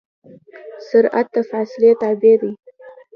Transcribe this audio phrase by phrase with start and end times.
[0.89, 2.51] سرعت د فاصلې تابع دی.